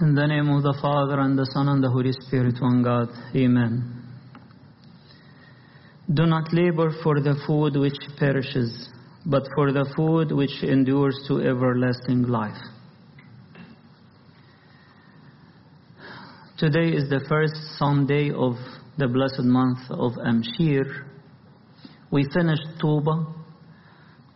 [0.00, 3.08] In the name of the Father, and the Son, and the Holy Spirit, one God.
[3.34, 4.00] Amen.
[6.14, 8.90] Do not labor for the food which perishes,
[9.26, 12.62] but for the food which endures to everlasting life.
[16.58, 18.54] Today is the first Sunday of
[18.98, 21.06] the blessed month of Amshir.
[22.12, 23.26] We finished Tuba,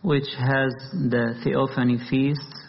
[0.01, 2.62] which has the Theophany feast.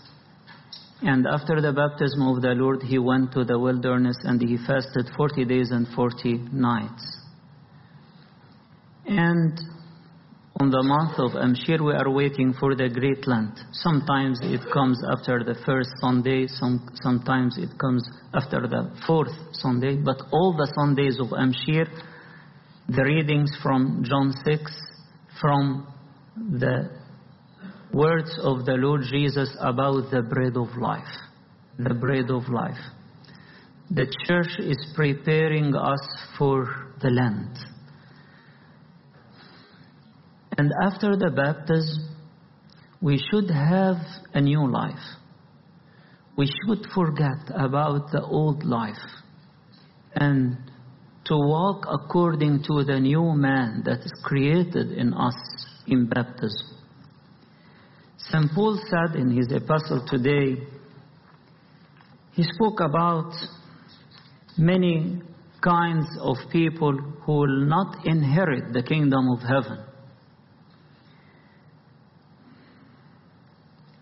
[1.04, 5.10] And after the baptism of the Lord, he went to the wilderness and he fasted
[5.14, 7.18] 40 days and 40 nights.
[9.06, 9.60] And
[10.58, 13.58] on the month of Amshir, we are waiting for the Great Lent.
[13.72, 19.96] Sometimes it comes after the first Sunday, some, sometimes it comes after the fourth Sunday,
[19.96, 21.86] but all the Sundays of Amshir,
[22.88, 24.72] the readings from John 6,
[25.38, 25.86] from
[26.34, 27.03] the
[27.94, 31.14] words of the Lord Jesus about the bread of life.
[31.78, 32.80] The bread of life.
[33.90, 36.00] The church is preparing us
[36.36, 36.66] for
[37.00, 37.58] the Lent.
[40.56, 42.16] And after the baptism,
[43.00, 43.96] we should have
[44.32, 45.04] a new life.
[46.36, 49.06] We should forget about the old life
[50.14, 50.56] and
[51.26, 55.34] to walk according to the new man that is created in us
[55.86, 56.73] in baptism.
[58.34, 58.50] St.
[58.52, 60.60] Paul said in his epistle today,
[62.32, 63.32] he spoke about
[64.58, 65.22] many
[65.62, 69.84] kinds of people who will not inherit the kingdom of heaven.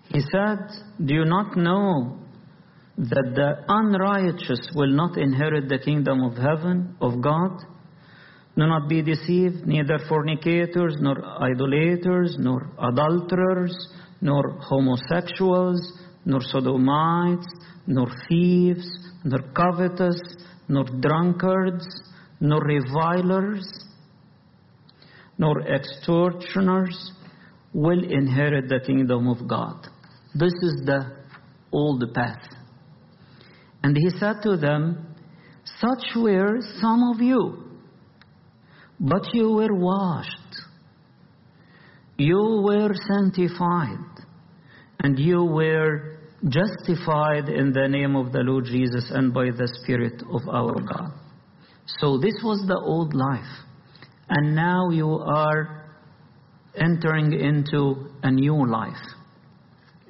[0.08, 0.66] He said,
[1.04, 2.18] Do you not know
[2.96, 7.58] that the unrighteous will not inherit the kingdom of heaven, of God?
[8.56, 13.76] Do not be deceived, neither fornicators, nor idolaters, nor adulterers,
[14.22, 15.92] nor homosexuals,
[16.24, 17.46] nor sodomites,
[17.86, 18.86] nor thieves,
[19.24, 20.20] nor covetous,
[20.68, 21.84] nor drunkards,
[22.40, 23.66] nor revilers,
[25.36, 27.12] nor extortioners
[27.74, 29.88] will inherit the kingdom of God.
[30.34, 31.00] This is the
[31.72, 32.46] old path.
[33.82, 35.14] And he said to them,
[35.80, 37.64] Such were some of you,
[39.00, 40.30] but you were washed,
[42.16, 44.11] you were sanctified,
[45.02, 46.18] and you were
[46.48, 51.12] justified in the name of the Lord Jesus and by the Spirit of our God.
[51.86, 53.44] So this was the old life.
[54.28, 55.84] And now you are
[56.74, 59.02] entering into a new life.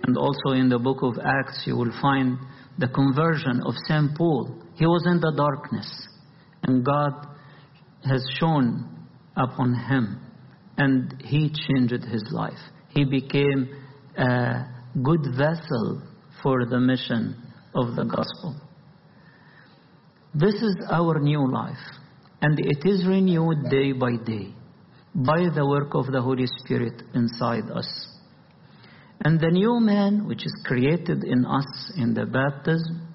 [0.04, 2.38] And also in the book of Acts, you will find
[2.78, 4.16] the conversion of St.
[4.16, 4.62] Paul.
[4.74, 6.08] He was in the darkness,
[6.64, 7.26] and God
[8.04, 8.88] has shone
[9.36, 10.20] upon him,
[10.76, 12.58] and he changed his life.
[12.88, 13.76] He became
[14.16, 14.64] a
[15.00, 16.02] good vessel
[16.42, 17.36] for the mission
[17.74, 18.60] of the gospel.
[20.34, 21.84] This is our new life,
[22.40, 24.54] and it is renewed day by day
[25.14, 28.08] by the work of the Holy Spirit inside us.
[29.24, 33.08] And the new man, which is created in us in the baptism,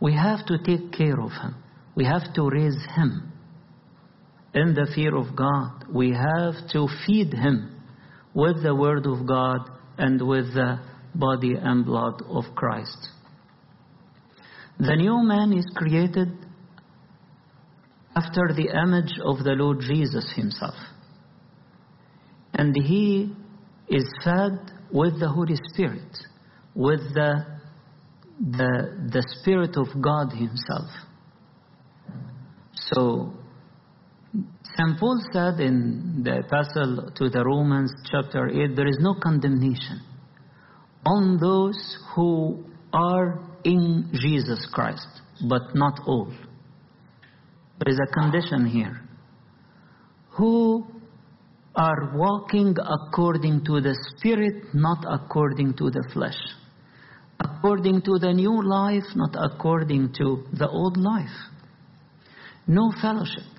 [0.00, 1.56] we have to take care of him.
[1.94, 3.32] We have to raise him
[4.54, 5.84] in the fear of God.
[5.92, 7.80] We have to feed him
[8.34, 10.80] with the word of God and with the
[11.14, 13.08] body and blood of Christ.
[14.78, 16.28] The new man is created
[18.14, 20.74] after the image of the Lord Jesus himself.
[22.52, 23.34] And he
[23.88, 24.58] is fed
[24.90, 26.16] with the Holy Spirit,
[26.74, 27.44] with the,
[28.40, 30.90] the, the Spirit of God himself.
[32.74, 33.32] So,
[34.76, 34.98] St.
[35.00, 40.02] Paul said in the epistle to the Romans, chapter 8, there is no condemnation
[41.06, 45.08] on those who are in Jesus Christ,
[45.48, 46.30] but not all.
[47.78, 49.00] There is a condition here.
[50.36, 50.86] Who
[51.74, 56.38] are walking according to the Spirit, not according to the flesh.
[57.40, 61.36] According to the new life, not according to the old life.
[62.66, 63.55] No fellowship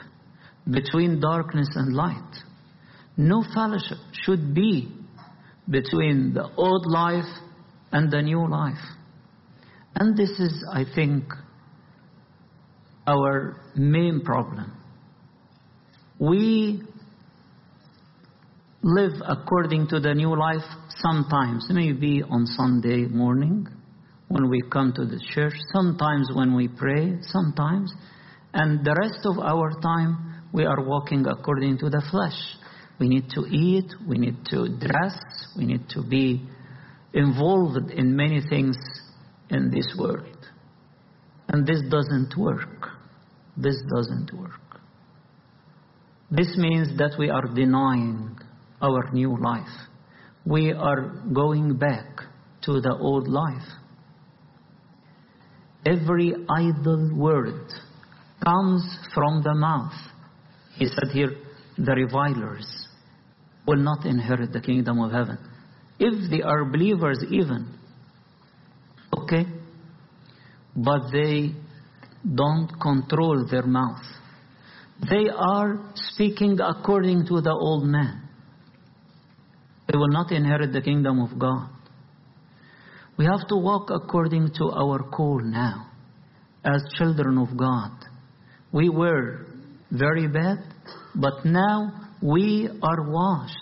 [0.70, 2.44] between darkness and light.
[3.16, 4.92] No fellowship should be
[5.70, 7.30] between the old life
[7.92, 8.78] and the new life.
[9.96, 11.24] And this is, I think,
[13.08, 14.74] our main problem.
[16.20, 16.84] We
[18.84, 23.68] live according to the new life sometimes, maybe on Sunday morning
[24.28, 27.94] when we come to the church, sometimes when we pray, sometimes,
[28.54, 32.40] and the rest of our time we are walking according to the flesh.
[33.00, 35.20] We need to eat, we need to dress,
[35.56, 36.48] we need to be
[37.14, 38.78] involved in many things
[39.50, 40.38] in this world.
[41.48, 42.90] And this doesn't work.
[43.56, 44.82] This doesn't work.
[46.30, 48.38] This means that we are denying
[48.82, 49.66] our new life.
[50.46, 52.06] We are going back
[52.64, 53.68] to the old life.
[55.86, 57.72] Every idle word
[58.44, 58.84] comes
[59.14, 59.94] from the mouth.
[60.78, 61.32] He said here,
[61.78, 62.88] the revilers
[63.66, 65.38] will not inherit the kingdom of heaven.
[66.00, 67.74] If they are believers, even,
[69.18, 69.46] okay,
[70.76, 71.54] but they
[72.36, 74.04] don't control their mouth.
[75.10, 78.24] They are speaking according to the old man.
[79.92, 81.70] They will not inherit the kingdom of God.
[83.18, 85.88] We have to walk according to our call now
[86.64, 87.92] as children of God.
[88.72, 89.46] We were
[89.92, 90.58] very bad,
[91.16, 91.92] but now
[92.22, 93.56] we are washed.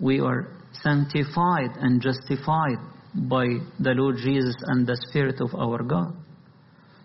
[0.00, 2.78] We are sanctified and justified
[3.14, 3.46] by
[3.78, 6.14] the Lord Jesus and the Spirit of our God.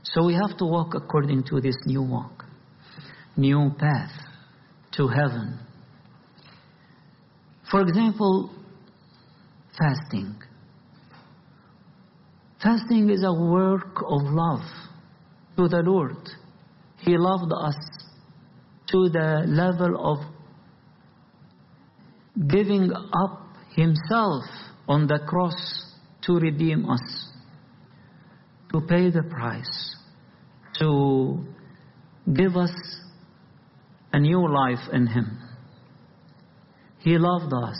[0.03, 2.45] So we have to walk according to this new walk,
[3.35, 4.11] new path
[4.93, 5.59] to heaven.
[7.69, 8.49] For example,
[9.77, 10.35] fasting.
[12.63, 14.63] Fasting is a work of love
[15.57, 16.29] to the Lord.
[16.99, 17.75] He loved us
[18.91, 20.19] to the level of
[22.47, 23.43] giving up
[23.75, 24.43] Himself
[24.87, 25.85] on the cross
[26.23, 27.29] to redeem us,
[28.71, 29.95] to pay the price,
[30.79, 31.39] to
[32.33, 32.71] give us
[34.13, 35.39] a new life in Him.
[36.99, 37.77] He loved us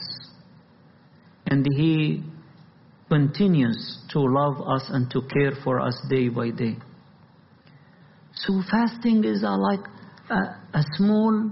[1.45, 2.23] and He
[3.09, 6.77] continues to love us and to care for us day by day.
[8.33, 9.85] So fasting is a, like
[10.29, 11.51] a, a small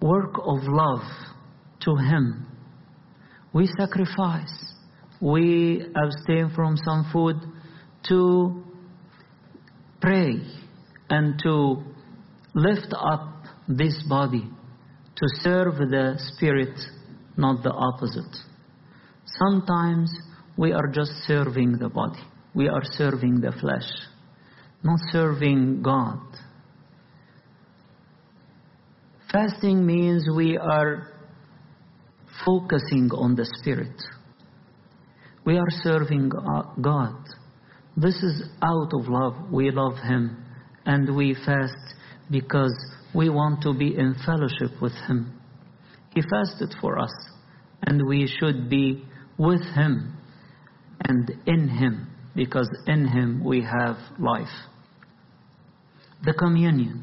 [0.00, 1.02] work of love
[1.80, 2.46] to Him.
[3.52, 4.74] We sacrifice.
[5.20, 7.36] We abstain from some food
[8.08, 8.64] to
[10.00, 10.40] pray
[11.10, 11.82] and to
[12.54, 14.48] lift up this body
[15.20, 16.78] to serve the Spirit,
[17.36, 18.36] not the opposite.
[19.26, 20.10] Sometimes
[20.56, 22.22] we are just serving the body.
[22.54, 23.88] We are serving the flesh,
[24.82, 26.20] not serving God.
[29.32, 31.12] Fasting means we are
[32.44, 33.94] focusing on the Spirit.
[35.44, 36.30] We are serving
[36.80, 37.16] God.
[37.96, 39.50] This is out of love.
[39.52, 40.44] We love Him
[40.86, 41.94] and we fast
[42.30, 42.74] because
[43.14, 45.38] we want to be in fellowship with Him.
[46.14, 47.12] He fasted for us
[47.82, 49.04] and we should be
[49.38, 50.16] with Him
[51.04, 54.48] and in Him because in Him we have life.
[56.22, 57.02] The communion.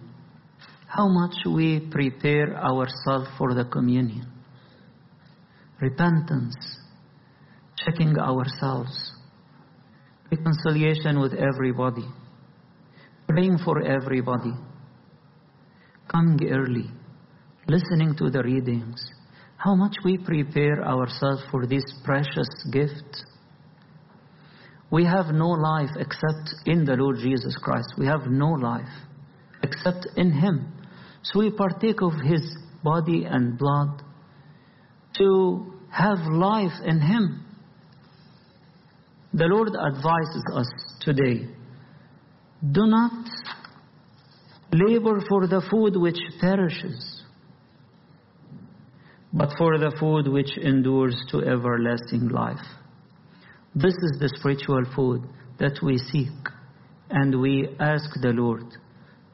[0.88, 4.28] How much we prepare ourselves for the communion.
[5.82, 6.56] Repentance.
[7.78, 9.12] Checking ourselves.
[10.32, 12.06] Reconciliation with everybody.
[13.28, 14.54] Praying for everybody.
[16.08, 16.90] Coming early.
[17.68, 19.04] Listening to the readings.
[19.58, 23.26] How much we prepare ourselves for this precious gift.
[24.90, 27.94] We have no life except in the Lord Jesus Christ.
[27.98, 28.88] We have no life
[29.64, 30.74] except in Him.
[31.24, 32.42] So we partake of His
[32.84, 34.02] body and blood
[35.18, 37.46] to have life in Him.
[39.34, 40.68] The Lord advises us
[41.02, 41.48] today
[42.60, 43.12] do not
[44.74, 47.24] labor for the food which perishes,
[49.32, 52.66] but for the food which endures to everlasting life.
[53.80, 55.22] This is the spiritual food
[55.60, 56.34] that we seek,
[57.12, 58.66] and we ask the Lord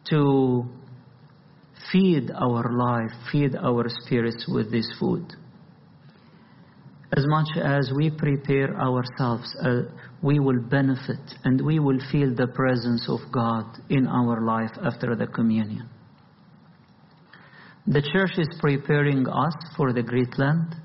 [0.09, 0.65] to
[1.89, 5.23] feed our life, feed our spirits with this food.
[7.15, 9.83] As much as we prepare ourselves, uh,
[10.21, 15.15] we will benefit and we will feel the presence of God in our life after
[15.15, 15.87] the communion.
[17.87, 20.75] The church is preparing us for the great Lent,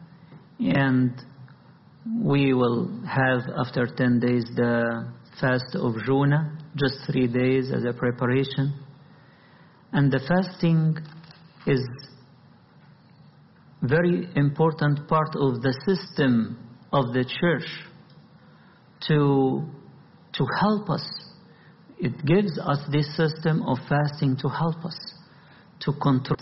[0.60, 1.24] and
[2.16, 7.92] we will have after 10 days the fast of Jonah, just three days as a
[7.92, 8.74] preparation.
[9.92, 10.96] And the fasting
[11.66, 11.80] is
[13.82, 16.58] very important part of the system
[16.92, 17.68] of the church
[19.06, 19.64] to,
[20.32, 21.06] to help us.
[21.98, 24.96] It gives us this system of fasting to help us
[25.80, 26.38] to control.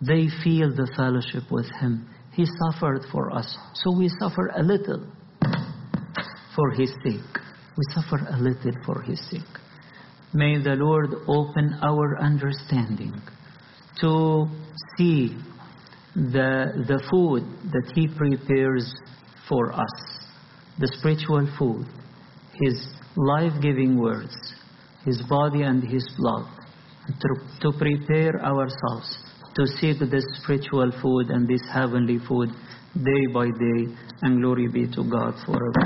[0.00, 2.08] They feel the fellowship with Him.
[2.32, 5.06] He suffered for us, so we suffer a little
[6.54, 7.38] for His sake.
[7.76, 9.40] We suffer a little for His sake.
[10.32, 13.20] May the Lord open our understanding
[14.00, 14.46] to
[14.96, 15.36] see
[16.14, 18.94] the, the food that He prepares
[19.48, 19.92] for us,
[20.78, 21.86] the spiritual food.
[22.62, 22.74] His
[23.16, 24.36] life-giving words,
[25.04, 26.46] His body and His blood,
[27.08, 32.50] to, to prepare ourselves to seek this spiritual food and this heavenly food
[32.94, 33.80] day by day,
[34.22, 35.80] and glory be to God forever.